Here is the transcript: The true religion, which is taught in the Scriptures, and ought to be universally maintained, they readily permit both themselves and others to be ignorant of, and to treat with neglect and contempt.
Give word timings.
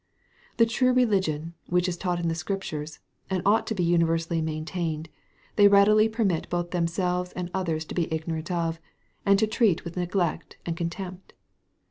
The 0.57 0.65
true 0.65 0.93
religion, 0.93 1.53
which 1.67 1.87
is 1.87 1.95
taught 1.95 2.19
in 2.19 2.27
the 2.27 2.33
Scriptures, 2.33 2.97
and 3.29 3.43
ought 3.45 3.67
to 3.67 3.75
be 3.75 3.83
universally 3.83 4.41
maintained, 4.41 5.09
they 5.57 5.67
readily 5.67 6.09
permit 6.09 6.49
both 6.49 6.71
themselves 6.71 7.31
and 7.33 7.51
others 7.53 7.85
to 7.85 7.93
be 7.93 8.11
ignorant 8.11 8.49
of, 8.49 8.79
and 9.27 9.37
to 9.37 9.45
treat 9.45 9.83
with 9.85 9.95
neglect 9.97 10.57
and 10.65 10.75
contempt. 10.75 11.33